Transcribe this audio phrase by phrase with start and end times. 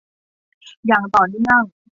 [0.87, 1.63] อย่างต่อเนื่อง